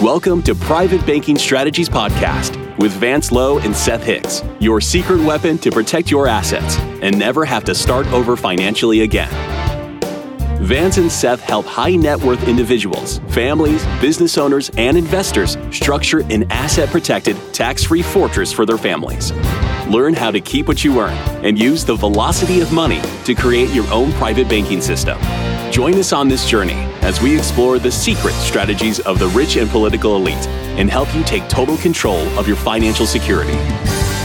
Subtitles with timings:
[0.00, 5.58] Welcome to Private Banking Strategies Podcast with Vance Lowe and Seth Hicks, your secret weapon
[5.58, 9.28] to protect your assets and never have to start over financially again.
[10.60, 16.44] Vance and Seth help high net worth individuals, families, business owners, and investors structure an
[16.52, 19.32] asset protected, tax free fortress for their families.
[19.88, 23.70] Learn how to keep what you earn and use the velocity of money to create
[23.70, 25.18] your own private banking system.
[25.72, 29.70] Join us on this journey as we explore the secret strategies of the rich and
[29.70, 33.56] political elite and help you take total control of your financial security.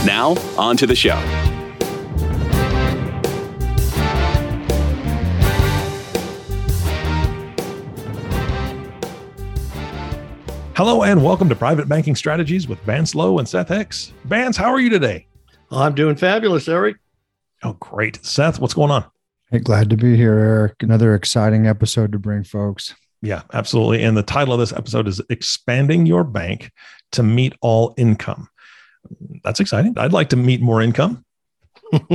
[0.04, 1.55] Now, on to the show.
[10.76, 14.12] Hello and welcome to Private Banking Strategies with Vance Lowe and Seth Hicks.
[14.24, 15.26] Vance, how are you today?
[15.70, 16.98] I'm doing fabulous, Eric.
[17.62, 18.22] Oh, great.
[18.22, 19.06] Seth, what's going on?
[19.50, 20.74] Hey, glad to be here, Eric.
[20.82, 22.94] Another exciting episode to bring folks.
[23.22, 24.02] Yeah, absolutely.
[24.02, 26.70] And the title of this episode is Expanding Your Bank
[27.12, 28.50] to Meet All Income.
[29.44, 29.96] That's exciting.
[29.96, 31.24] I'd like to meet more income.
[31.90, 32.10] Do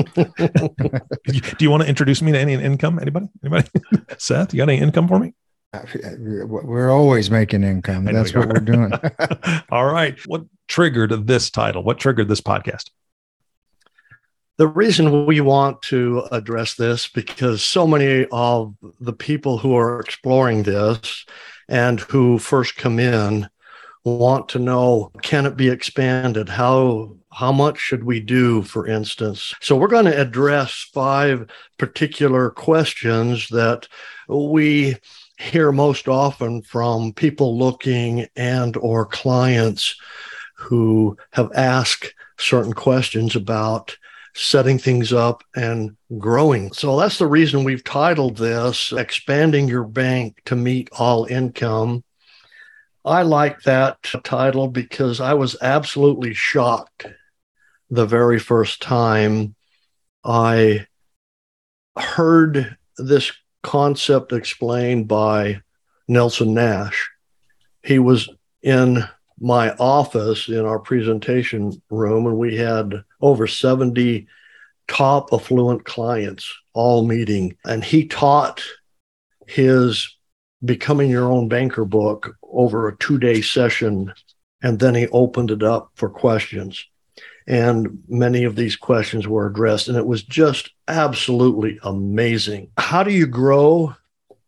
[1.62, 3.00] you want to introduce me to any income?
[3.00, 3.28] Anybody?
[3.44, 3.70] Anybody?
[4.20, 5.34] Seth, you got any income for me?
[5.74, 8.04] We're always making income.
[8.06, 8.92] That's what we're doing.
[9.72, 10.20] All right.
[10.28, 11.84] What triggered this title?
[11.84, 12.90] What triggered this podcast?
[14.58, 20.02] The reason we want to address this because so many of the people who are
[20.02, 21.26] exploring this
[21.70, 23.50] and who first come in
[24.04, 29.54] want to know can it be expanded how how much should we do for instance
[29.62, 31.48] so we're going to address five
[31.78, 33.88] particular questions that
[34.28, 34.96] we
[35.42, 39.96] hear most often from people looking and or clients
[40.56, 43.98] who have asked certain questions about
[44.34, 46.72] setting things up and growing.
[46.72, 52.04] So that's the reason we've titled this Expanding Your Bank to Meet All Income.
[53.04, 57.08] I like that title because I was absolutely shocked
[57.90, 59.56] the very first time
[60.24, 60.86] I
[61.98, 65.62] heard this concept explained by
[66.08, 67.10] Nelson Nash.
[67.84, 68.30] He was
[68.62, 69.04] in
[69.40, 74.28] my office in our presentation room, and we had over 70
[74.88, 77.56] top affluent clients all meeting.
[77.66, 78.64] And he taught
[79.48, 80.16] his
[80.64, 84.14] Becoming Your Own Banker book over a two day session.
[84.62, 86.86] And then he opened it up for questions.
[87.52, 89.90] And many of these questions were addressed.
[89.90, 92.72] And it was just absolutely amazing.
[92.78, 93.94] How do you grow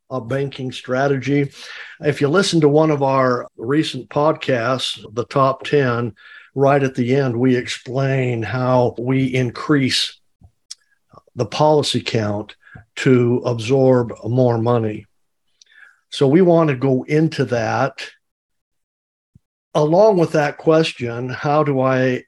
[0.09, 1.51] a banking strategy?
[1.99, 6.15] If you listen to one of our recent podcasts, the top 10,
[6.55, 10.17] right at the end, we explain how we increase
[11.35, 12.55] the policy count
[12.95, 15.07] to absorb more money.
[16.09, 18.07] So we want to go into that.
[19.73, 22.23] Along with that question, how do I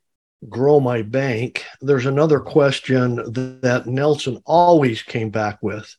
[0.49, 1.65] grow my bank?
[1.81, 3.15] There's another question
[3.61, 5.95] that Nelson always came back with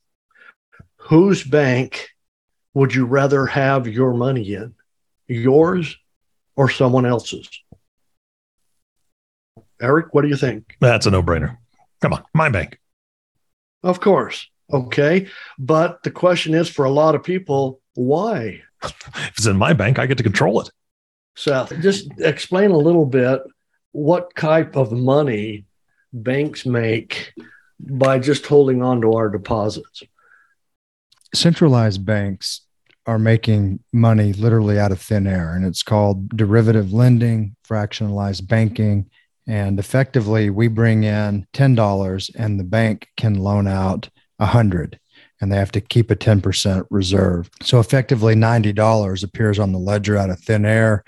[0.97, 2.09] Whose bank
[2.75, 4.75] would you rather have your money in?
[5.29, 5.97] Yours
[6.57, 7.49] or someone else's?
[9.81, 10.77] Eric, what do you think?
[10.81, 11.59] That's a no brainer.
[12.01, 12.79] Come on, my bank.
[13.83, 14.49] Of course.
[14.73, 15.29] Okay.
[15.59, 18.63] But the question is for a lot of people, why?
[18.83, 20.71] if it's in my bank, I get to control it.
[21.37, 23.43] Seth, just explain a little bit
[23.97, 25.65] what type of money
[26.13, 27.33] banks make
[27.81, 30.03] by just holding on to our deposits.
[31.35, 32.61] Centralized banks
[33.07, 39.09] are making money literally out of thin air, and it's called derivative lending, fractionalized banking,
[39.47, 44.99] and effectively, we bring in $10 and the bank can loan out 100
[45.41, 47.49] and they have to keep a 10% reserve.
[47.63, 51.05] So effectively, $90 appears on the ledger out of thin air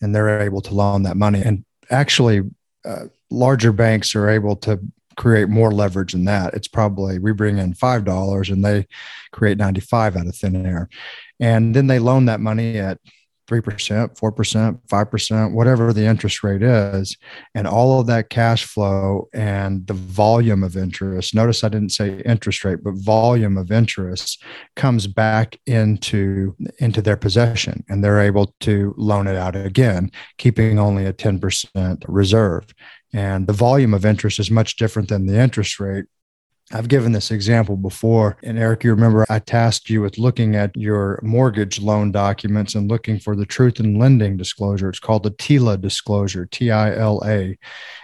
[0.00, 1.42] and they're able to loan that money.
[1.42, 2.42] And actually,
[2.84, 4.80] uh, larger banks are able to
[5.16, 6.54] create more leverage than that.
[6.54, 8.86] It's probably we bring in $5 and they
[9.32, 10.88] create 95 out of thin air.
[11.40, 12.98] And then they loan that money at
[13.48, 17.16] 3%, 4%, 5%, whatever the interest rate is.
[17.54, 22.20] And all of that cash flow and the volume of interest, notice I didn't say
[22.26, 24.42] interest rate, but volume of interest
[24.76, 30.78] comes back into, into their possession and they're able to loan it out again, keeping
[30.78, 32.66] only a 10% reserve.
[33.14, 36.04] And the volume of interest is much different than the interest rate
[36.72, 38.36] I've given this example before.
[38.42, 42.90] And Eric, you remember I tasked you with looking at your mortgage loan documents and
[42.90, 44.90] looking for the truth in lending disclosure.
[44.90, 47.58] It's called the TILA disclosure, T I L A.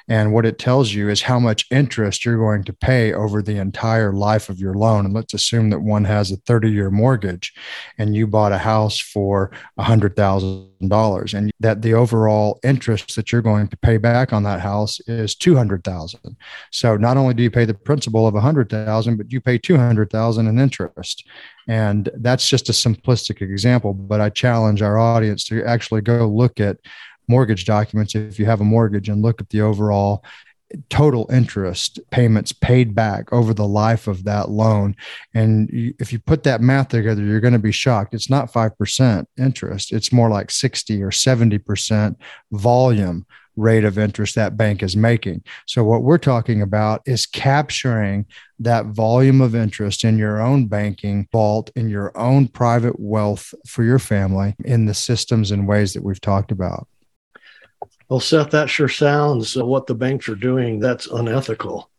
[0.08, 3.56] And what it tells you is how much interest you're going to pay over the
[3.56, 5.06] entire life of your loan.
[5.06, 7.54] And let's assume that one has a 30 year mortgage
[7.98, 13.68] and you bought a house for $100,000 and that the overall interest that you're going
[13.68, 16.36] to pay back on that house is 200,000.
[16.70, 20.58] So not only do you pay the principal of 100,000, but you pay 200,000 in
[20.58, 21.26] interest.
[21.66, 26.60] And that's just a simplistic example, but I challenge our audience to actually go look
[26.60, 26.76] at
[27.28, 30.24] mortgage documents if you have a mortgage and look at the overall
[30.88, 34.96] total interest payments paid back over the life of that loan.
[35.32, 35.68] And
[35.98, 38.14] if you put that math together, you're going to be shocked.
[38.14, 42.16] It's not 5% interest, it's more like 60 or 70%
[42.52, 45.44] volume rate of interest that bank is making.
[45.66, 48.26] So, what we're talking about is capturing
[48.58, 53.84] that volume of interest in your own banking vault, in your own private wealth for
[53.84, 56.88] your family in the systems and ways that we've talked about.
[58.08, 60.78] Well, Seth, that sure sounds uh, what the banks are doing.
[60.78, 61.90] That's unethical.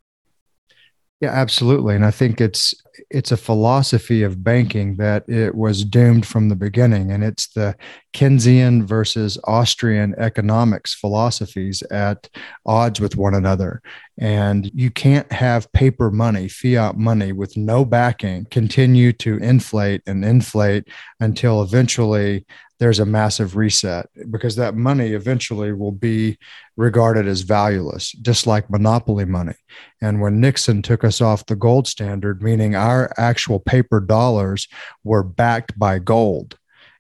[1.22, 1.96] Yeah, absolutely.
[1.96, 2.76] And I think it's
[3.10, 7.10] it's a philosophy of banking that it was doomed from the beginning.
[7.10, 7.76] And it's the
[8.14, 12.30] Keynesian versus Austrian economics philosophies at
[12.66, 13.82] odds with one another.
[14.20, 20.24] And you can't have paper money, fiat money with no backing continue to inflate and
[20.24, 20.90] inflate
[21.22, 22.46] until eventually
[22.80, 26.38] there's a massive reset because that money eventually will be
[26.76, 29.56] regarded as valueless, just like monopoly money.
[30.02, 34.68] And when Nixon took us off the gold standard, meaning our actual paper dollars
[35.04, 36.58] were backed by gold,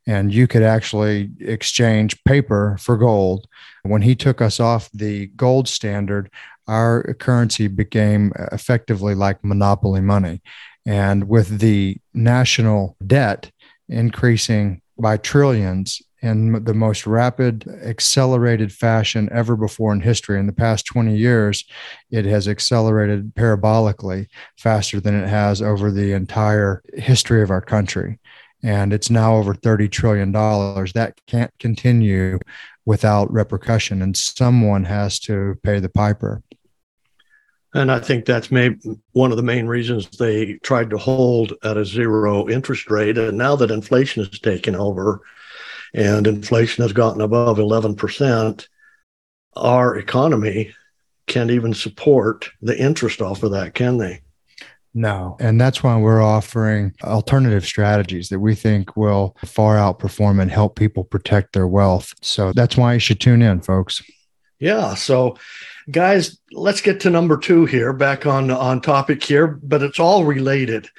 [0.07, 3.47] and you could actually exchange paper for gold.
[3.83, 6.29] When he took us off the gold standard,
[6.67, 10.41] our currency became effectively like monopoly money.
[10.85, 13.51] And with the national debt
[13.89, 20.39] increasing by trillions in the most rapid, accelerated fashion ever before in history.
[20.39, 21.63] In the past 20 years,
[22.09, 24.27] it has accelerated parabolically
[24.57, 28.17] faster than it has over the entire history of our country.
[28.63, 30.31] And it's now over $30 trillion.
[30.31, 32.39] That can't continue
[32.85, 36.41] without repercussion, and someone has to pay the piper.
[37.75, 38.79] And I think that's maybe
[39.11, 43.17] one of the main reasons they tried to hold at a zero interest rate.
[43.17, 45.19] And now that inflation has taken over
[45.93, 48.67] and inflation has gotten above 11%,
[49.57, 50.73] our economy
[51.27, 54.21] can't even support the interest off of that, can they?
[54.93, 55.35] No.
[55.41, 60.77] And that's why we're offering alternative strategies that we think will far outperform and help
[60.77, 62.13] people protect their wealth.
[62.21, 64.01] So that's why you should tune in, folks.
[64.59, 64.95] Yeah.
[64.95, 65.37] So
[65.91, 70.25] guys, let's get to number two here, back on on topic here, but it's all
[70.25, 70.89] related.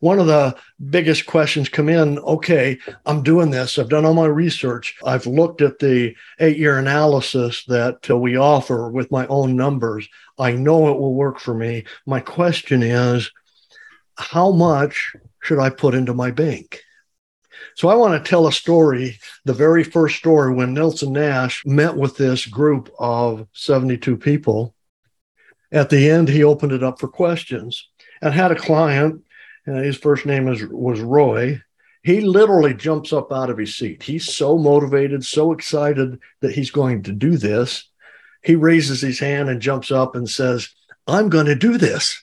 [0.00, 0.56] One of the
[0.90, 2.18] biggest questions come in.
[2.18, 3.78] Okay, I'm doing this.
[3.78, 4.96] I've done all my research.
[5.04, 10.08] I've looked at the eight year analysis that uh, we offer with my own numbers.
[10.38, 11.84] I know it will work for me.
[12.04, 13.30] My question is,
[14.16, 16.82] how much should I put into my bank?
[17.74, 21.96] So I want to tell a story, the very first story when Nelson Nash met
[21.96, 24.74] with this group of 72 people.
[25.72, 27.88] At the end, he opened it up for questions
[28.22, 29.22] and had a client.
[29.66, 31.60] His first name is, was Roy.
[32.02, 34.02] He literally jumps up out of his seat.
[34.02, 37.90] He's so motivated, so excited that he's going to do this.
[38.42, 40.68] He raises his hand and jumps up and says,
[41.08, 42.22] I'm going to do this.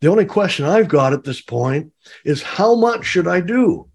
[0.00, 1.92] The only question I've got at this point
[2.24, 3.87] is how much should I do?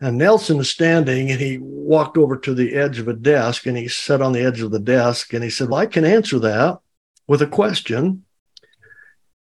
[0.00, 3.76] And Nelson is standing and he walked over to the edge of a desk and
[3.76, 6.38] he sat on the edge of the desk and he said, Well, I can answer
[6.40, 6.78] that
[7.26, 8.24] with a question.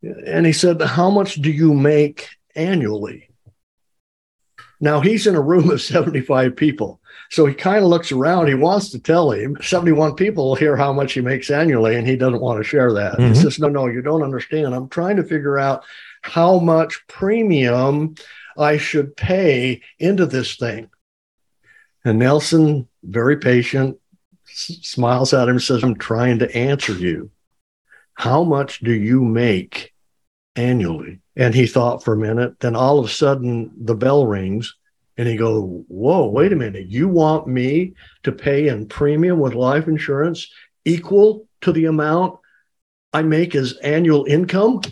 [0.03, 3.29] And he said, How much do you make annually?
[4.81, 7.01] Now he's in a room of 75 people.
[7.31, 8.47] So he kind of looks around.
[8.47, 12.07] He wants to tell him 71 people will hear how much he makes annually, and
[12.07, 13.15] he doesn't want to share that.
[13.15, 13.29] Mm-hmm.
[13.29, 14.75] He says, No, no, you don't understand.
[14.75, 15.85] I'm trying to figure out
[16.23, 18.15] how much premium
[18.59, 20.91] I should pay into this thing.
[22.05, 23.99] And Nelson, very patient,
[24.49, 27.31] s- smiles at him and says, I'm trying to answer you.
[28.15, 29.93] How much do you make
[30.55, 31.21] annually?
[31.37, 32.61] And he thought for a minute.
[32.61, 34.75] Then all of a sudden, the bell rings
[35.17, 36.87] and he goes, Whoa, wait a minute.
[36.87, 40.51] You want me to pay in premium with life insurance
[40.85, 42.39] equal to the amount
[43.13, 44.83] I make as annual income?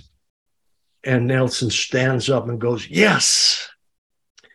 [1.05, 3.69] And Nelson stands up and goes, Yes.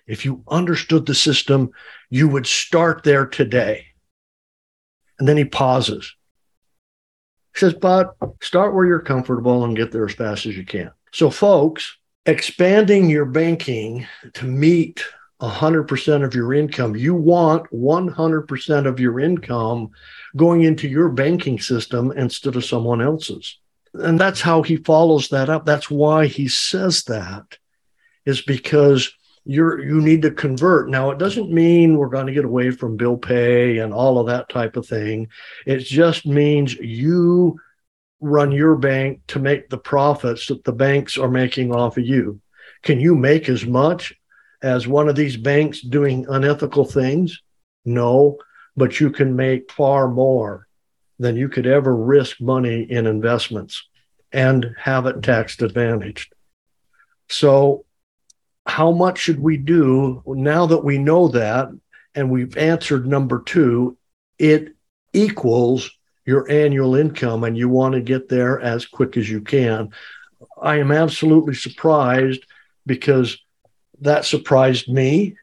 [0.07, 1.69] If you understood the system,
[2.09, 3.85] you would start there today.
[5.19, 6.15] And then he pauses.
[7.53, 10.91] He says, But start where you're comfortable and get there as fast as you can.
[11.11, 15.03] So, folks, expanding your banking to meet
[15.41, 16.95] 100% of your income.
[16.95, 19.89] You want 100% of your income
[20.35, 23.57] going into your banking system instead of someone else's.
[23.93, 25.65] And that's how he follows that up.
[25.65, 27.57] That's why he says that,
[28.25, 29.11] is because
[29.45, 30.89] you're you need to convert.
[30.89, 34.27] Now it doesn't mean we're going to get away from bill pay and all of
[34.27, 35.27] that type of thing.
[35.65, 37.59] It just means you
[38.21, 42.41] run your bank to make the profits that the banks are making off of you.
[42.83, 44.13] Can you make as much
[44.61, 47.41] as one of these banks doing unethical things?
[47.85, 48.37] No,
[48.75, 50.67] but you can make far more
[51.19, 53.83] than you could ever risk money in investments
[54.31, 56.33] and have it tax advantaged.
[57.29, 57.85] So,
[58.65, 61.69] how much should we do now that we know that?
[62.15, 63.97] And we've answered number two,
[64.37, 64.75] it
[65.13, 65.89] equals
[66.25, 69.89] your annual income, and you want to get there as quick as you can.
[70.61, 72.45] I am absolutely surprised
[72.85, 73.37] because
[74.01, 75.35] that surprised me.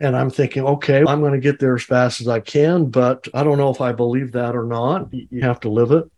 [0.00, 3.26] And I'm thinking, okay, I'm going to get there as fast as I can, but
[3.34, 5.12] I don't know if I believe that or not.
[5.12, 6.08] You have to live it.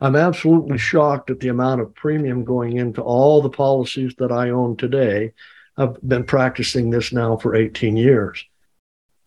[0.00, 4.50] I'm absolutely shocked at the amount of premium going into all the policies that I
[4.50, 5.32] own today.
[5.76, 8.44] I've been practicing this now for 18 years.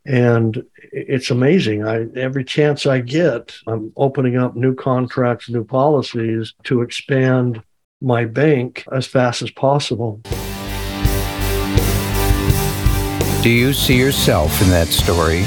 [0.06, 1.86] And it's amazing.
[1.86, 7.62] I every chance I get, I'm opening up new contracts, new policies to expand
[8.02, 10.22] my bank as fast as possible.
[13.48, 15.46] Do you see yourself in that story?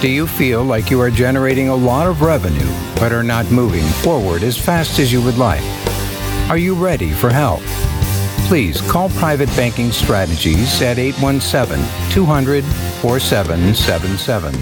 [0.00, 3.84] Do you feel like you are generating a lot of revenue but are not moving
[4.02, 5.60] forward as fast as you would like?
[6.48, 7.60] Are you ready for help?
[8.48, 14.54] Please call Private Banking Strategies at 817 200 4777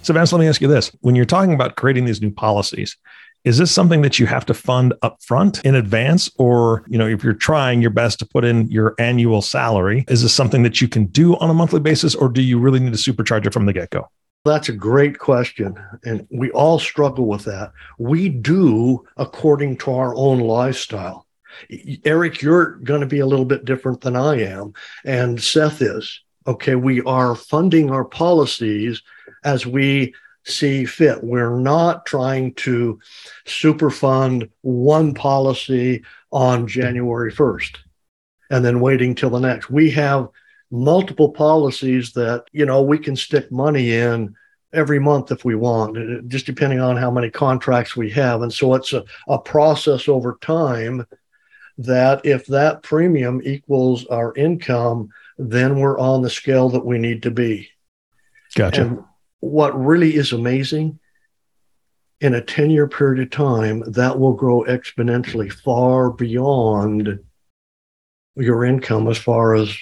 [0.04, 0.94] So, Vance, let me ask you this.
[1.00, 2.94] When you're talking about creating these new policies,
[3.44, 6.30] is this something that you have to fund up front in advance?
[6.36, 10.20] Or, you know, if you're trying your best to put in your annual salary, is
[10.20, 12.92] this something that you can do on a monthly basis, or do you really need
[12.92, 14.10] to supercharge it from the get go?
[14.44, 15.74] That's a great question.
[16.04, 17.72] And we all struggle with that.
[17.96, 21.26] We do according to our own lifestyle.
[22.04, 24.74] Eric, you're going to be a little bit different than I am,
[25.06, 26.20] and Seth is.
[26.46, 29.00] Okay, we are funding our policies
[29.44, 31.22] as we see fit.
[31.22, 32.98] We're not trying to
[33.46, 37.78] superfund one policy on January 1st
[38.50, 39.70] and then waiting till the next.
[39.70, 40.28] We have
[40.70, 44.34] multiple policies that, you know, we can stick money in
[44.72, 48.42] every month if we want, just depending on how many contracts we have.
[48.42, 51.06] And so it's a, a process over time
[51.78, 55.08] that if that premium equals our income,
[55.38, 57.70] then we're on the scale that we need to be.
[58.54, 58.82] Gotcha.
[58.82, 59.04] And
[59.44, 60.98] what really is amazing
[62.20, 67.18] in a 10 year period of time, that will grow exponentially far beyond
[68.36, 69.76] your income as far as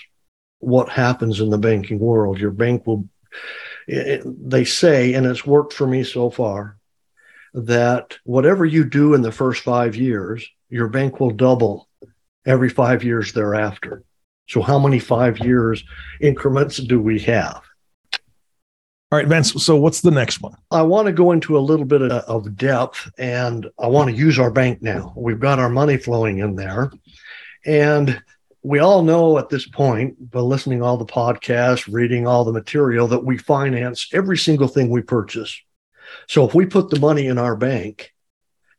[0.59, 2.39] what happens in the banking world.
[2.39, 3.09] Your bank will,
[3.87, 6.79] it, they say, and it's worked for me so far,
[7.55, 11.89] that whatever you do in the first five years, your bank will double
[12.47, 14.03] every five years thereafter.
[14.49, 15.85] So, how many five years
[16.21, 17.63] increments do we have?
[19.13, 19.63] All right, Vance.
[19.63, 20.57] So, what's the next one?
[20.71, 24.39] I want to go into a little bit of depth and I want to use
[24.39, 25.13] our bank now.
[25.15, 26.91] We've got our money flowing in there.
[27.67, 28.23] And
[28.63, 33.07] we all know at this point, by listening all the podcasts, reading all the material,
[33.09, 35.61] that we finance every single thing we purchase.
[36.27, 38.15] So, if we put the money in our bank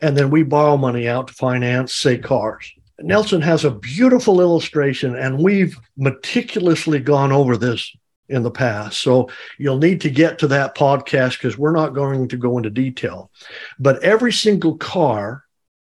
[0.01, 5.15] and then we borrow money out to finance, say, cars, Nelson has a beautiful illustration,
[5.15, 7.95] and we've meticulously gone over this
[8.29, 8.99] in the past.
[8.99, 12.69] So you'll need to get to that podcast because we're not going to go into
[12.69, 13.31] detail.
[13.79, 15.43] But every single car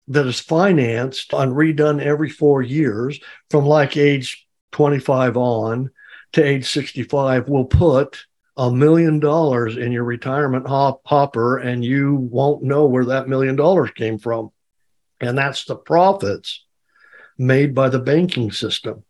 [0.07, 3.19] that is financed and redone every four years
[3.49, 5.91] from like age 25 on
[6.33, 8.25] to age 65 will put
[8.57, 13.55] a million dollars in your retirement hop- hopper and you won't know where that million
[13.55, 14.51] dollars came from.
[15.19, 16.65] And that's the profits
[17.37, 19.03] made by the banking system.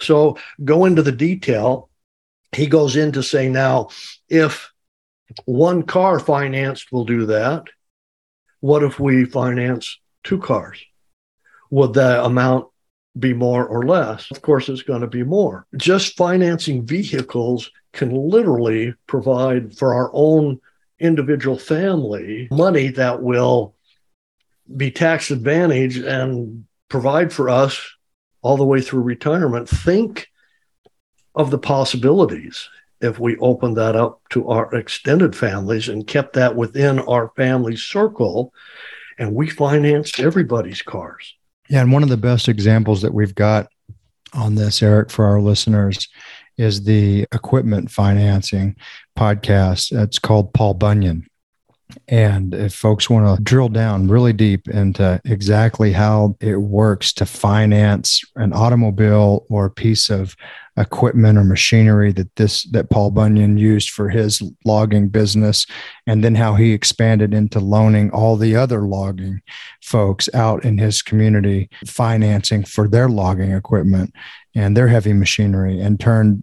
[0.00, 1.89] So go into the detail
[2.52, 3.88] he goes in to say now,
[4.28, 4.72] if
[5.44, 7.64] one car financed will do that,
[8.60, 10.82] what if we finance two cars?
[11.70, 12.66] Would the amount
[13.18, 14.30] be more or less?
[14.30, 15.66] Of course, it's going to be more.
[15.76, 20.60] Just financing vehicles can literally provide for our own
[20.98, 23.74] individual family money that will
[24.76, 27.80] be tax advantage and provide for us
[28.42, 30.29] all the way through retirement, think
[31.34, 32.68] of the possibilities
[33.00, 37.76] if we opened that up to our extended families and kept that within our family
[37.76, 38.52] circle
[39.18, 41.34] and we financed everybody's cars.
[41.68, 41.82] Yeah.
[41.82, 43.68] And one of the best examples that we've got
[44.34, 46.08] on this, Eric, for our listeners
[46.56, 48.76] is the equipment financing
[49.18, 49.96] podcast.
[49.98, 51.26] It's called Paul Bunyan.
[52.08, 57.26] And if folks want to drill down really deep into exactly how it works to
[57.26, 60.36] finance an automobile or a piece of
[60.76, 65.66] equipment or machinery that this that Paul Bunyan used for his logging business
[66.06, 69.42] and then how he expanded into loaning all the other logging
[69.82, 74.14] folks out in his community financing for their logging equipment
[74.54, 76.42] and their heavy machinery and turned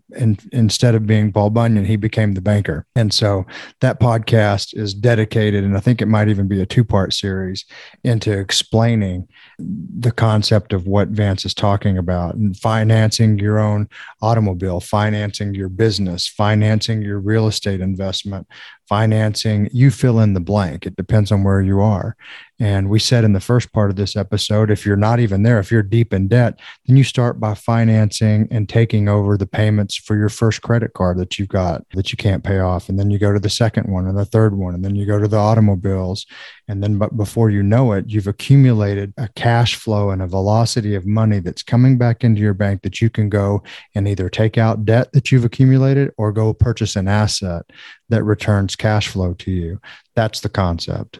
[0.51, 2.85] instead of being Paul Bunyan, he became the banker.
[2.95, 3.45] And so
[3.81, 7.65] that podcast is dedicated, and I think it might even be a two part series
[8.03, 9.27] into explaining
[9.59, 13.89] the concept of what Vance is talking about and financing your own
[14.21, 18.47] automobile, financing your business, financing your real estate investment,
[18.87, 20.85] financing, you fill in the blank.
[20.85, 22.15] It depends on where you are.
[22.59, 25.59] And we said in the first part of this episode if you're not even there,
[25.59, 29.95] if you're deep in debt, then you start by financing and taking over the payments
[29.95, 32.89] for your first credit card that you've got that you can't pay off.
[32.89, 34.73] And then you go to the second one and the third one.
[34.73, 36.25] And then you go to the automobiles.
[36.67, 40.95] And then, but before you know it, you've accumulated a cash flow and a velocity
[40.95, 43.63] of money that's coming back into your bank that you can go
[43.95, 47.65] and either take out debt that you've accumulated or go purchase an asset
[48.09, 49.79] that returns cash flow to you.
[50.15, 51.19] That's the concept.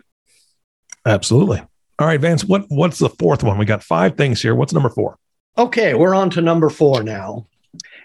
[1.06, 1.62] Absolutely.
[2.00, 3.58] All right, Vance, what, what's the fourth one?
[3.58, 4.54] We got five things here.
[4.54, 5.18] What's number four?
[5.58, 7.48] Okay, we're on to number four now.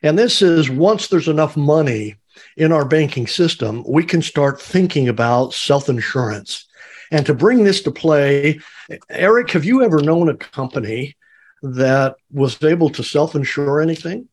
[0.02, 2.16] And this is once there's enough money
[2.56, 6.66] in our banking system, we can start thinking about self insurance.
[7.12, 8.58] And to bring this to play,
[9.10, 11.14] Eric, have you ever known a company
[11.62, 14.28] that was able to self insure anything?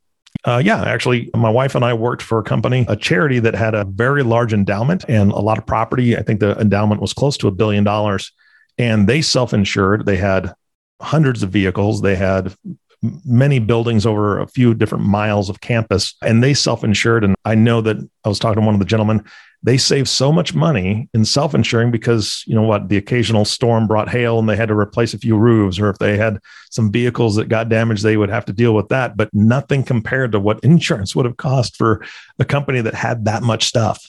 [0.46, 3.76] Uh, yeah, actually, my wife and I worked for a company, a charity that had
[3.76, 6.16] a very large endowment and a lot of property.
[6.16, 8.32] I think the endowment was close to a billion dollars.
[8.78, 10.06] And they self insured.
[10.06, 10.54] They had
[11.02, 12.02] hundreds of vehicles.
[12.02, 12.56] They had
[13.02, 17.24] many buildings over a few different miles of campus and they self insured.
[17.24, 19.24] And I know that I was talking to one of the gentlemen,
[19.62, 23.88] they saved so much money in self insuring because, you know what, the occasional storm
[23.88, 26.40] brought hail and they had to replace a few roofs, or if they had
[26.72, 29.18] some vehicles that got damaged, they would have to deal with that.
[29.18, 32.06] But nothing compared to what insurance would have cost for
[32.40, 34.06] a company that had that much stuff.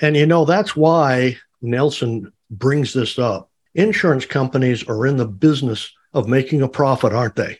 [0.00, 3.50] And, you know, that's why Nelson brings this up.
[3.74, 7.58] Insurance companies are in the business of making a profit, aren't they?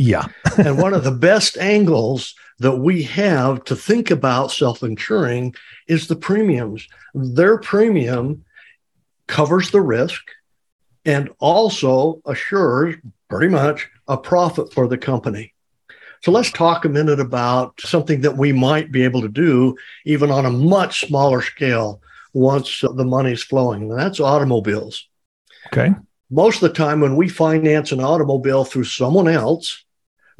[0.00, 0.28] Yeah.
[0.56, 5.54] and one of the best angles that we have to think about self insuring
[5.88, 6.88] is the premiums.
[7.12, 8.42] Their premium
[9.26, 10.22] covers the risk
[11.04, 12.96] and also assures
[13.28, 15.52] pretty much a profit for the company.
[16.22, 20.30] So let's talk a minute about something that we might be able to do even
[20.30, 22.00] on a much smaller scale
[22.32, 23.90] once the money's flowing.
[23.90, 25.06] And that's automobiles.
[25.66, 25.94] Okay.
[26.30, 29.84] Most of the time, when we finance an automobile through someone else,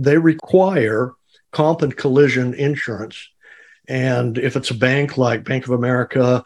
[0.01, 1.13] they require
[1.53, 3.29] comp and collision insurance.
[3.89, 6.43] And if it's a bank like Bank of America,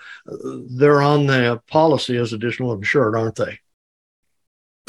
[0.70, 3.60] they're on the policy as additional insured, aren't they?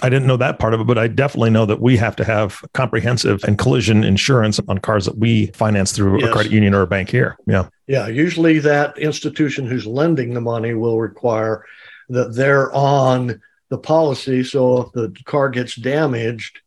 [0.02, 2.26] I didn't know that part of it, but I definitely know that we have to
[2.26, 6.30] have comprehensive and collision insurance on cars that we finance through yes.
[6.30, 7.38] a credit union or a bank here.
[7.46, 7.70] Yeah.
[7.88, 8.08] Yeah.
[8.08, 11.66] Usually that institution who's lending the money will require
[12.10, 14.44] that they're on the policy.
[14.44, 16.60] So if the car gets damaged,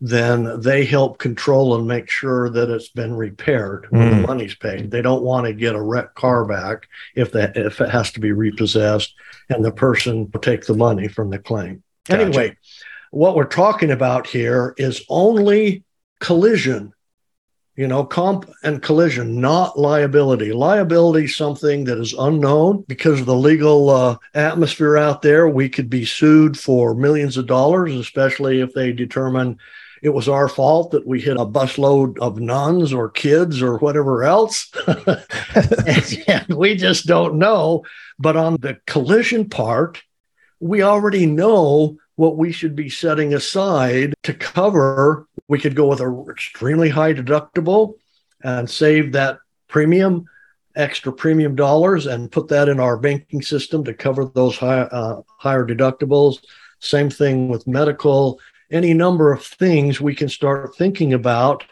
[0.00, 4.10] then they help control and make sure that it's been repaired when mm.
[4.10, 4.26] the hmm.
[4.26, 4.90] money's paid.
[4.90, 8.20] They don't want to get a wrecked car back if that if it has to
[8.20, 9.14] be repossessed
[9.48, 11.82] and the person will take the money from the claim.
[12.04, 12.22] Gotcha.
[12.22, 12.56] Anyway,
[13.10, 15.84] what we're talking about here is only
[16.20, 16.92] collision.
[17.74, 20.52] You know, comp and collision, not liability.
[20.52, 25.46] Liability something that is unknown because of the legal uh, atmosphere out there.
[25.46, 29.58] We could be sued for millions of dollars, especially if they determine
[30.06, 34.22] it was our fault that we hit a busload of nuns or kids or whatever
[34.22, 34.70] else.
[34.86, 37.84] and, and we just don't know.
[38.16, 40.00] But on the collision part,
[40.60, 45.26] we already know what we should be setting aside to cover.
[45.48, 47.94] We could go with an extremely high deductible
[48.44, 50.26] and save that premium,
[50.76, 55.22] extra premium dollars, and put that in our banking system to cover those high, uh,
[55.38, 56.44] higher deductibles.
[56.78, 58.38] Same thing with medical
[58.70, 61.64] any number of things we can start thinking about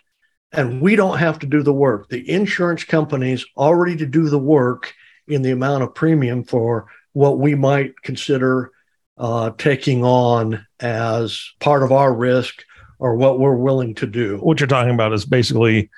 [0.52, 4.38] and we don't have to do the work the insurance companies already to do the
[4.38, 4.94] work
[5.26, 8.70] in the amount of premium for what we might consider
[9.18, 12.64] uh, taking on as part of our risk
[12.98, 14.38] or what we're willing to do.
[14.38, 15.90] What you're talking about is basically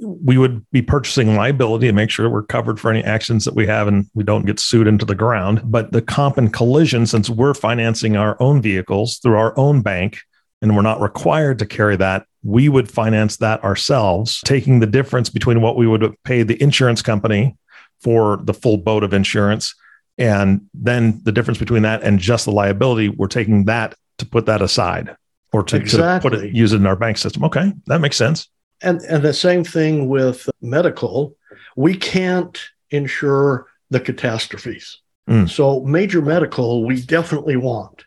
[0.00, 3.66] we would be purchasing liability to make sure we're covered for any actions that we
[3.66, 5.60] have and we don't get sued into the ground.
[5.64, 10.20] But the comp and collision, since we're financing our own vehicles through our own bank
[10.62, 15.30] and we're not required to carry that, we would finance that ourselves, taking the difference
[15.30, 17.56] between what we would pay the insurance company
[18.00, 19.74] for the full boat of insurance.
[20.18, 24.46] And then the difference between that and just the liability, we're taking that to put
[24.46, 25.16] that aside
[25.52, 26.30] or to, exactly.
[26.30, 27.44] to put it, use it in our bank system.
[27.44, 28.48] Okay, that makes sense.
[28.82, 31.34] And, and the same thing with medical.
[31.76, 35.00] We can't insure the catastrophes.
[35.28, 35.48] Mm.
[35.48, 38.04] So, major medical, we definitely want.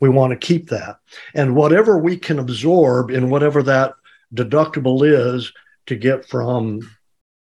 [0.00, 0.98] We want to keep that.
[1.34, 3.94] And whatever we can absorb in whatever that
[4.34, 5.52] deductible is
[5.86, 6.80] to get from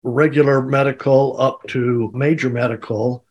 [0.03, 3.25] regular medical up to major medical,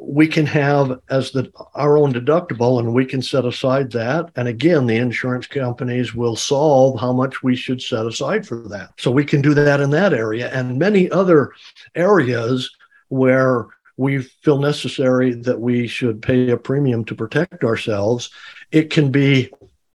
[0.00, 4.30] we can have as the our own deductible and we can set aside that.
[4.36, 8.90] And again the insurance companies will solve how much we should set aside for that.
[8.98, 10.50] So we can do that in that area.
[10.50, 11.52] And many other
[11.94, 12.70] areas
[13.08, 13.66] where
[13.98, 18.30] we feel necessary that we should pay a premium to protect ourselves
[18.70, 19.50] it can be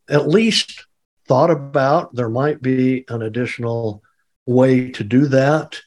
[0.08, 0.86] at least
[1.28, 4.02] thought about there might be an additional
[4.46, 5.80] way to do that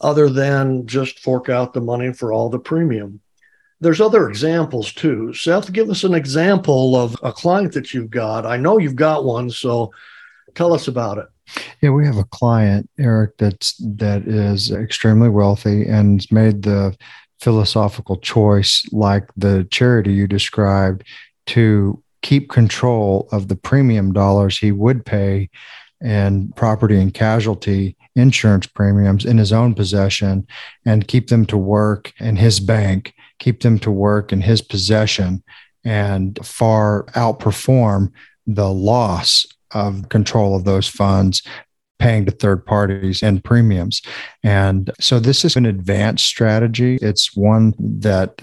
[0.00, 3.20] other than just fork out the money for all the premium
[3.80, 5.32] there's other examples too.
[5.32, 8.44] Seth, give us an example of a client that you've got.
[8.44, 9.90] I know you've got one, so
[10.54, 11.26] tell us about it.
[11.80, 16.96] Yeah, we have a client, Eric, that's that is extremely wealthy and made the
[17.40, 21.04] philosophical choice, like the charity you described,
[21.46, 25.48] to keep control of the premium dollars he would pay
[26.02, 30.46] and property and casualty insurance premiums in his own possession
[30.84, 35.42] and keep them to work in his bank keep them to work in his possession
[35.84, 38.12] and far outperform
[38.46, 41.42] the loss of control of those funds
[42.00, 44.02] paying to third parties and premiums.
[44.42, 46.98] And so this is an advanced strategy.
[47.00, 48.42] It's one that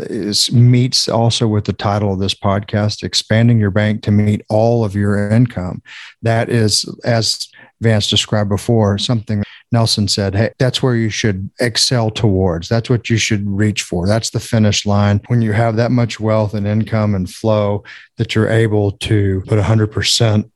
[0.00, 4.84] is meets also with the title of this podcast, expanding your bank to meet all
[4.84, 5.82] of your income.
[6.22, 7.48] That is, as
[7.80, 12.68] Vance described before, something Nelson said, Hey, that's where you should excel towards.
[12.68, 14.06] That's what you should reach for.
[14.06, 15.20] That's the finish line.
[15.28, 17.84] When you have that much wealth and income and flow
[18.16, 20.50] that you're able to put 100%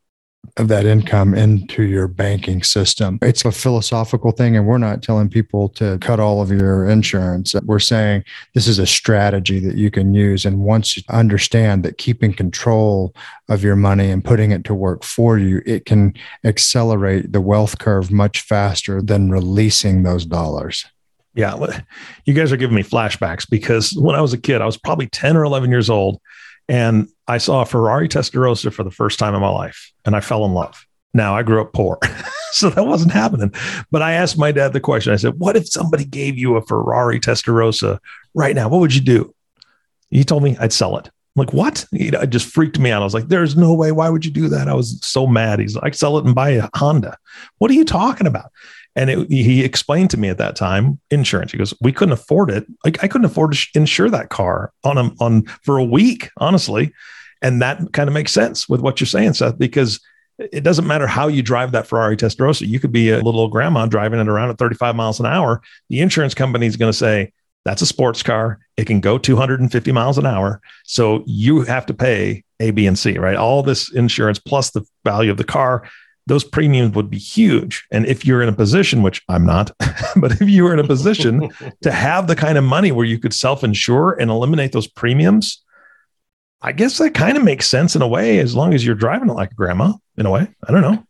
[0.57, 3.17] of that income into your banking system.
[3.21, 7.55] It's a philosophical thing, and we're not telling people to cut all of your insurance.
[7.63, 10.45] We're saying this is a strategy that you can use.
[10.45, 13.15] And once you understand that keeping control
[13.49, 17.79] of your money and putting it to work for you, it can accelerate the wealth
[17.79, 20.85] curve much faster than releasing those dollars.
[21.35, 21.81] Yeah,
[22.25, 25.07] you guys are giving me flashbacks because when I was a kid, I was probably
[25.07, 26.21] 10 or 11 years old
[26.67, 30.21] and I saw a Ferrari Testarossa for the first time in my life and I
[30.21, 30.85] fell in love.
[31.13, 31.99] Now I grew up poor,
[32.51, 33.53] so that wasn't happening.
[33.91, 35.13] But I asked my dad the question.
[35.13, 37.99] I said, "What if somebody gave you a Ferrari Testarossa
[38.33, 38.67] right now?
[38.67, 39.33] What would you do?"
[40.09, 41.07] He told me I'd sell it.
[41.07, 41.85] I'm like, what?
[41.91, 43.01] It just freaked me out.
[43.01, 43.91] I was like, there's no way.
[43.91, 44.67] Why would you do that?
[44.67, 45.59] I was so mad.
[45.59, 47.17] He's like, sell it and buy a Honda.
[47.57, 48.51] What are you talking about?
[48.95, 51.51] And it, he explained to me at that time insurance.
[51.51, 52.65] He goes, we couldn't afford it.
[52.83, 56.93] Like I couldn't afford to insure that car on a, on for a week, honestly.
[57.41, 59.99] And that kind of makes sense with what you're saying, Seth, because
[60.39, 62.67] it doesn't matter how you drive that Ferrari Testarossa.
[62.67, 65.61] You could be a little grandma driving it around at 35 miles an hour.
[65.89, 67.31] The insurance company is going to say,
[67.65, 68.59] that's a sports car.
[68.75, 70.61] It can go 250 miles an hour.
[70.83, 73.35] So you have to pay A, B, and C, right?
[73.37, 75.89] All this insurance plus the value of the car
[76.25, 77.85] those premiums would be huge.
[77.91, 79.71] And if you're in a position, which I'm not,
[80.15, 81.49] but if you were in a position
[81.81, 85.63] to have the kind of money where you could self insure and eliminate those premiums,
[86.61, 89.29] I guess that kind of makes sense in a way, as long as you're driving
[89.29, 90.47] it like a grandma, in a way.
[90.67, 91.03] I don't know.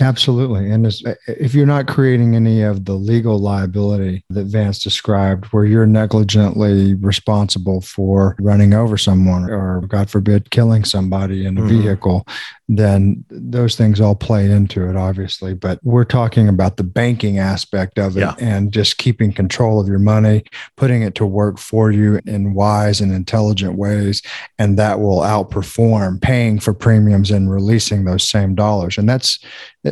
[0.00, 0.70] Absolutely.
[0.70, 0.90] And
[1.26, 6.94] if you're not creating any of the legal liability that Vance described, where you're negligently
[6.94, 11.82] responsible for running over someone or, God forbid, killing somebody in a mm-hmm.
[11.82, 12.26] vehicle,
[12.78, 15.54] then those things all play into it, obviously.
[15.54, 18.34] But we're talking about the banking aspect of it yeah.
[18.38, 20.44] and just keeping control of your money,
[20.76, 24.22] putting it to work for you in wise and intelligent ways.
[24.58, 28.96] And that will outperform paying for premiums and releasing those same dollars.
[28.96, 29.38] And that's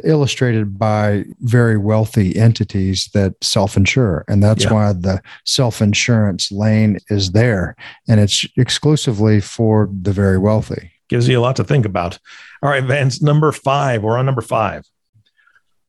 [0.05, 4.25] illustrated by very wealthy entities that self insure.
[4.29, 4.73] And that's yeah.
[4.73, 7.75] why the self insurance lane is there.
[8.09, 12.19] And it's exclusively for the very wealthy gives you a lot to think about.
[12.63, 14.03] All right, Vance, number five.
[14.03, 14.85] We're on number five.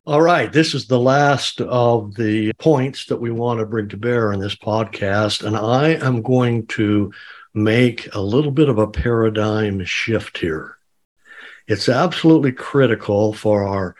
[0.05, 0.51] All right.
[0.51, 4.39] This is the last of the points that we want to bring to bear in
[4.39, 5.45] this podcast.
[5.45, 7.13] And I am going to
[7.53, 10.77] make a little bit of a paradigm shift here.
[11.67, 13.95] it's absolutely critical for our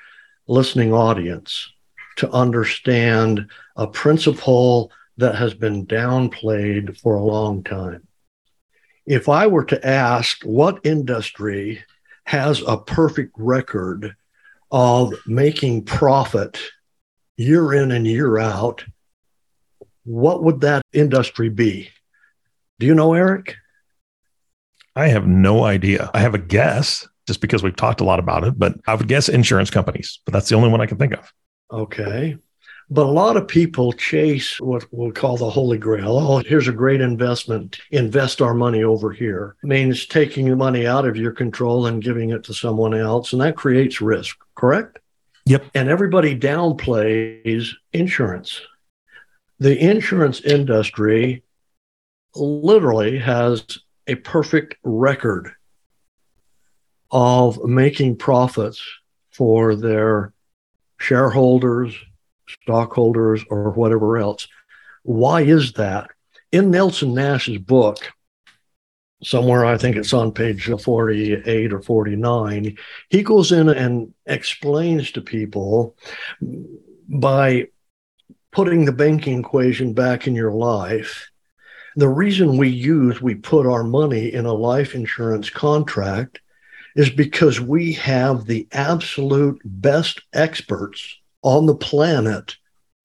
[0.47, 1.69] listening audience
[2.17, 8.07] to understand a principle that has been downplayed for a long time.
[9.05, 11.84] If I were to ask what industry
[12.32, 14.15] has a perfect record
[14.72, 16.58] of making profit
[17.36, 18.86] year in and year out,
[20.06, 21.89] what would that industry be?
[22.80, 23.58] Do you know, Eric?
[24.96, 26.10] I have no idea.
[26.13, 29.10] I have a guess just because we've talked a lot about it, but I would
[29.10, 31.34] guess insurance companies, but that's the only one I can think of.
[31.70, 32.38] Okay.
[32.93, 36.17] But a lot of people chase what we'll call the holy grail.
[36.17, 37.80] Oh, here's a great investment.
[37.91, 39.56] Invest our money over here.
[39.63, 43.32] It means taking the money out of your control and giving it to someone else.
[43.32, 44.99] And that creates risk, correct?
[45.45, 45.67] Yep.
[45.73, 48.60] And everybody downplays insurance.
[49.60, 51.43] The insurance industry
[52.36, 53.63] literally has
[54.06, 55.54] a perfect record
[57.10, 58.84] of making profits
[59.30, 60.34] for their
[60.99, 61.95] shareholders,
[62.64, 64.48] stockholders, or whatever else.
[65.04, 66.10] Why is that?
[66.52, 68.12] In Nelson Nash's book,
[69.24, 72.78] somewhere I think it's on page 48 or 49,
[73.10, 75.96] he goes in and explains to people
[77.08, 77.68] by
[78.52, 81.30] putting the banking equation back in your life.
[81.96, 86.42] The reason we use, we put our money in a life insurance contract
[86.96, 92.56] is because we have the absolute best experts on the planet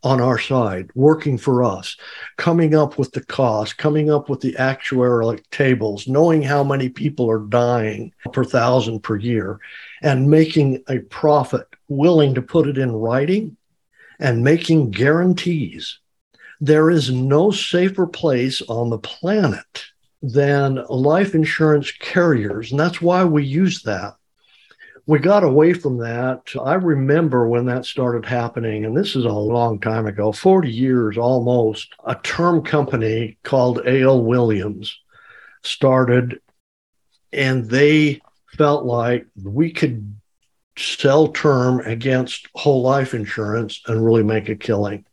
[0.02, 1.96] on our side, working for us,
[2.36, 7.28] coming up with the cost, coming up with the actuarial tables, knowing how many people
[7.28, 9.58] are dying per thousand per year,
[10.02, 13.56] and making a profit, willing to put it in writing
[14.20, 15.98] and making guarantees.
[16.60, 19.84] There is no safer place on the planet
[20.22, 22.70] than life insurance carriers.
[22.70, 24.14] And that's why we use that.
[25.06, 26.42] We got away from that.
[26.60, 31.16] I remember when that started happening, and this is a long time ago 40 years
[31.16, 31.94] almost.
[32.04, 34.24] A term company called A.L.
[34.24, 34.98] Williams
[35.62, 36.40] started,
[37.32, 38.20] and they
[38.58, 40.16] felt like we could
[40.76, 45.04] sell term against whole life insurance and really make a killing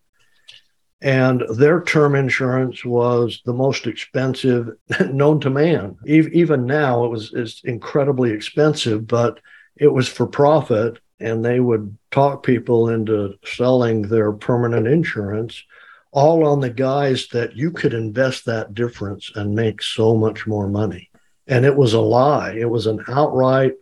[1.04, 4.70] and their term insurance was the most expensive
[5.12, 5.98] known to man.
[6.06, 9.42] Even now, it was is incredibly expensive, but
[9.76, 15.64] it was for profit, and they would talk people into selling their permanent insurance,
[16.12, 20.68] all on the guise that you could invest that difference and make so much more
[20.68, 21.10] money.
[21.48, 22.54] And it was a lie.
[22.54, 23.74] It was an outright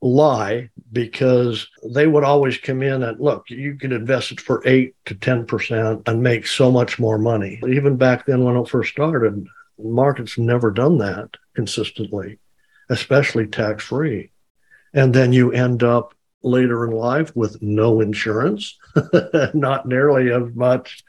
[0.00, 4.94] lie because they would always come in and look, you could invest it for eight
[5.06, 7.60] to 10% and make so much more money.
[7.66, 9.46] Even back then when it first started,
[9.78, 12.38] markets never done that consistently,
[12.88, 14.30] especially tax free.
[14.94, 18.78] And then you end up later in life with no insurance,
[19.54, 21.04] not nearly as much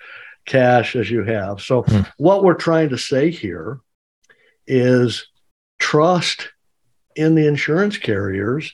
[0.46, 1.62] cash as you have.
[1.62, 2.02] So, hmm.
[2.18, 3.80] what we're trying to say here
[4.68, 5.28] is
[5.78, 6.50] trust
[7.16, 8.74] in the insurance carriers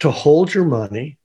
[0.00, 1.18] to hold your money.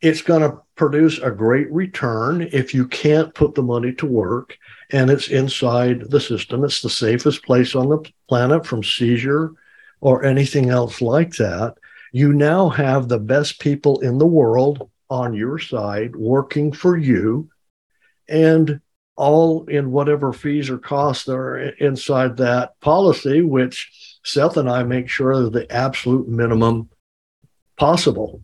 [0.00, 4.56] It's going to produce a great return if you can't put the money to work
[4.90, 6.64] and it's inside the system.
[6.64, 9.52] It's the safest place on the planet from seizure
[10.00, 11.74] or anything else like that.
[12.12, 17.48] You now have the best people in the world on your side working for you
[18.28, 18.80] and
[19.16, 23.90] all in whatever fees or costs are inside that policy, which
[24.24, 26.88] Seth and I make sure are the absolute minimum
[27.76, 28.42] possible.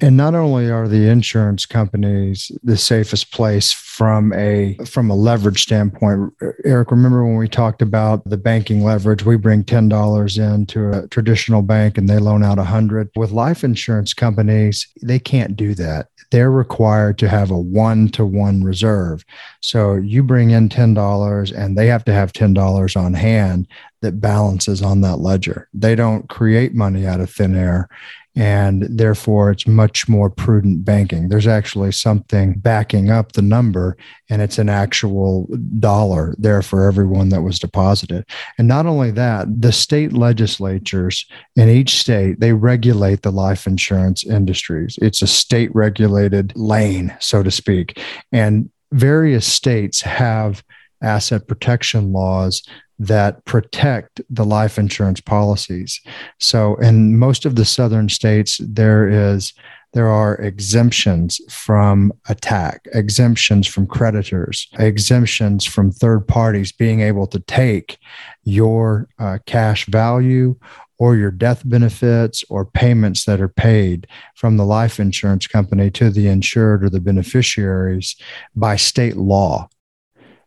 [0.00, 5.62] And not only are the insurance companies the safest place from a from a leverage
[5.62, 6.30] standpoint,
[6.66, 9.24] Eric, remember when we talked about the banking leverage?
[9.24, 13.08] We bring ten dollars into a traditional bank and they loan out a hundred.
[13.16, 16.08] With life insurance companies, they can't do that.
[16.30, 19.24] They're required to have a one to one reserve.
[19.62, 23.66] So you bring in ten dollars and they have to have ten dollars on hand
[24.02, 25.70] that balances on that ledger.
[25.72, 27.88] They don't create money out of thin air
[28.36, 31.28] and therefore it's much more prudent banking.
[31.28, 33.96] There's actually something backing up the number,
[34.28, 38.26] and it's an actual dollar there for everyone that was deposited.
[38.58, 44.24] And not only that, the state legislatures in each state they regulate the life insurance
[44.24, 44.98] industries.
[45.00, 47.98] It's a state regulated lane, so to speak,
[48.32, 50.62] and various states have
[51.02, 52.62] asset protection laws
[52.98, 56.00] that protect the life insurance policies.
[56.40, 59.52] So in most of the southern states, there is
[59.92, 67.40] there are exemptions from attack, exemptions from creditors, exemptions from third parties being able to
[67.40, 67.98] take
[68.44, 70.54] your uh, cash value
[70.98, 76.10] or your death benefits or payments that are paid from the life insurance company to
[76.10, 78.16] the insured or the beneficiaries
[78.54, 79.68] by state law.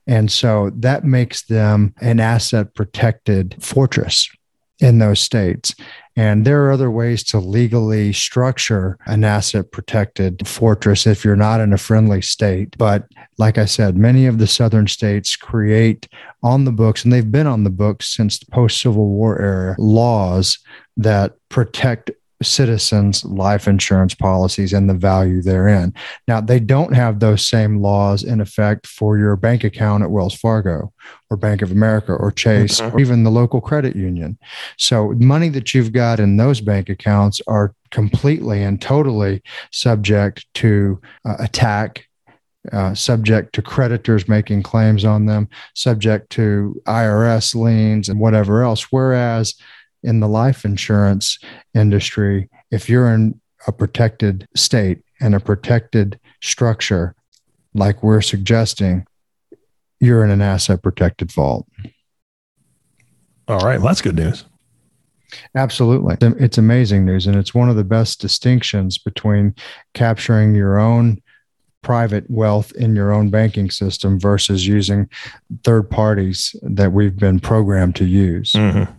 [0.10, 4.28] And so that makes them an asset protected fortress
[4.80, 5.76] in those states.
[6.16, 11.62] And there are other ways to legally structure an asset protected fortress if you're not
[11.62, 12.76] in a friendly state.
[12.76, 16.08] But like I said, many of the southern states create
[16.42, 19.76] on the books, and they've been on the books since the post Civil War era,
[19.78, 20.58] laws
[20.98, 22.10] that protect
[22.42, 25.94] citizens' life insurance policies and the value therein.
[26.28, 30.36] Now, they don't have those same laws in effect for your bank account at Wells
[30.36, 30.94] Fargo
[31.30, 34.38] or Bank of America or Chase or even the local credit union.
[34.78, 41.02] So, money that you've got in those bank accounts are completely and totally subject to
[41.26, 42.06] uh, attack.
[42.74, 48.88] Uh, subject to creditors making claims on them, subject to IRS liens and whatever else.
[48.92, 49.56] Whereas
[50.04, 51.38] in the life insurance
[51.74, 57.16] industry, if you're in a protected state and a protected structure,
[57.74, 59.06] like we're suggesting,
[60.00, 61.68] you're in an asset protected vault.
[63.48, 63.78] All right.
[63.80, 64.46] Well, that's good news.
[65.56, 66.16] Absolutely.
[66.40, 67.28] It's amazing news.
[67.28, 69.54] And it's one of the best distinctions between
[69.94, 71.22] capturing your own
[71.82, 75.10] private wealth in your own banking system versus using
[75.64, 78.54] third parties that we've been programmed to use.
[78.54, 78.92] Mm-hmm.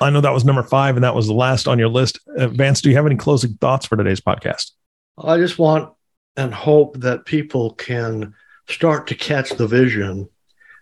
[0.00, 2.20] I know that was number five and that was the last on your list.
[2.36, 4.72] Uh, Vance, do you have any closing thoughts for today's podcast?
[5.18, 5.92] I just want
[6.36, 8.34] and hope that people can
[8.68, 10.28] start to catch the vision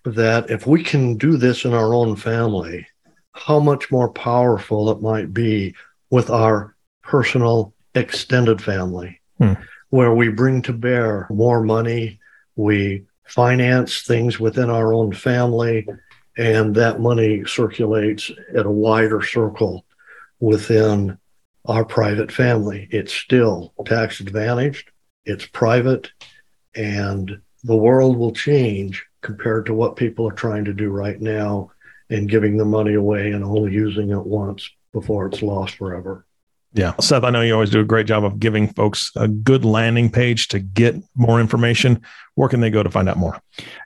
[0.04, 2.86] that if we can do this in our own family,
[3.32, 5.74] how much more powerful it might be
[6.10, 9.52] with our personal extended family, hmm.
[9.90, 12.18] where we bring to bear more money,
[12.56, 15.86] we finance things within our own family,
[16.36, 19.84] and that money circulates at a wider circle
[20.40, 21.18] within
[21.64, 22.88] our private family.
[22.90, 24.90] It's still tax advantaged,
[25.24, 26.10] it's private,
[26.74, 31.70] and the world will change compared to what people are trying to do right now
[32.10, 36.26] and giving the money away and only using it once before it's lost forever.
[36.74, 36.92] Yeah.
[37.00, 40.10] Seth, I know you always do a great job of giving folks a good landing
[40.10, 42.02] page to get more information.
[42.34, 43.40] Where can they go to find out more?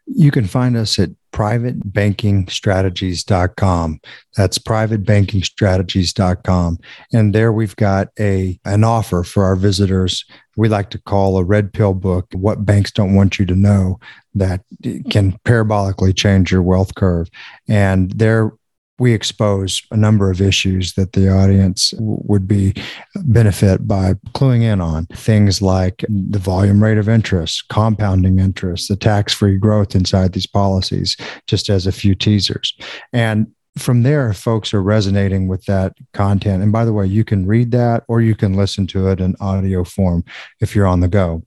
[0.07, 4.01] You can find us at privatebankingstrategies.com.
[4.37, 6.79] That's privatebankingstrategies.com.
[7.13, 10.25] And there we've got a an offer for our visitors.
[10.57, 14.01] We like to call a red pill book, what banks don't want you to know
[14.35, 14.63] that
[15.11, 17.29] can parabolically change your wealth curve.
[17.69, 18.53] And there
[18.99, 22.75] we expose a number of issues that the audience would be
[23.25, 25.07] benefit by cluing in on.
[25.07, 31.17] Things like the volume rate of interest compounding interest the tax-free growth inside these policies
[31.47, 32.75] just as a few teasers.
[33.13, 36.63] And from there folks are resonating with that content.
[36.63, 39.37] And by the way you can read that or you can listen to it in
[39.41, 40.25] audio form
[40.61, 41.43] if you're on the go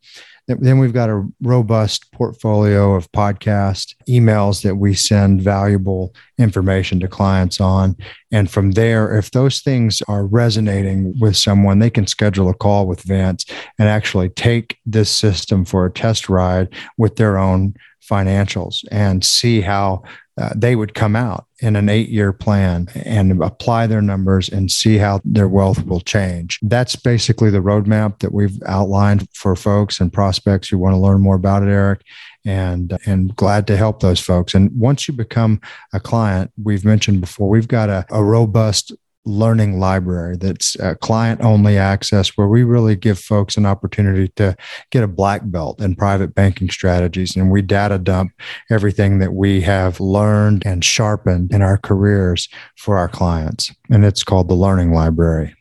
[0.47, 7.07] then we've got a robust portfolio of podcast emails that we send valuable information to
[7.07, 7.95] clients on.
[8.31, 12.87] And from there, if those things are resonating with someone, they can schedule a call
[12.87, 13.45] with Vance
[13.79, 19.61] and actually take this system for a test ride with their own financials and see
[19.61, 20.03] how
[20.37, 24.71] uh, they would come out in an eight year plan and apply their numbers and
[24.71, 26.57] see how their wealth will change.
[26.61, 31.21] That's basically the roadmap that we've outlined for folks and prospects who want to learn
[31.21, 32.01] more about it, Eric.
[32.43, 34.55] And, and glad to help those folks.
[34.55, 35.61] And once you become
[35.93, 38.91] a client, we've mentioned before, we've got a, a robust
[39.25, 44.55] learning library that's uh, client only access where we really give folks an opportunity to
[44.89, 47.35] get a black belt in private banking strategies.
[47.35, 48.31] And we data dump
[48.69, 53.71] everything that we have learned and sharpened in our careers for our clients.
[53.89, 55.55] And it's called the learning library.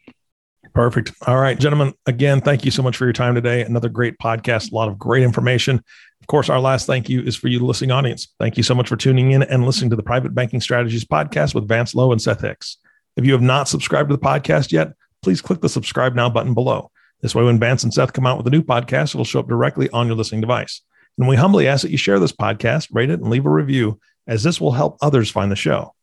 [0.73, 1.13] Perfect.
[1.27, 3.63] All right gentlemen again thank you so much for your time today.
[3.63, 5.83] Another great podcast a lot of great information.
[6.21, 8.29] Of course our last thank you is for you listening audience.
[8.39, 11.55] Thank you so much for tuning in and listening to the private banking strategies podcast
[11.55, 12.79] with vance lowe and seth hicks
[13.21, 16.55] if you have not subscribed to the podcast yet, please click the subscribe now button
[16.55, 16.91] below.
[17.21, 19.49] This way, when Vance and Seth come out with a new podcast, it'll show up
[19.49, 20.81] directly on your listening device.
[21.19, 24.01] And we humbly ask that you share this podcast, rate it, and leave a review,
[24.27, 25.95] as this will help others find the show.